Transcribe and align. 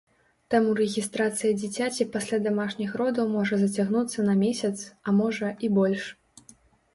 Таму 0.51 0.69
рэгістрацыя 0.77 1.51
дзіцяці 1.61 2.07
пасля 2.15 2.39
дамашніх 2.47 2.95
родаў 3.03 3.29
можа 3.35 3.59
зацягнуцца 3.65 4.27
на 4.31 4.35
месяц, 4.41 4.73
а 5.07 5.17
можа, 5.21 5.53
і 5.69 5.71
больш. 5.81 6.03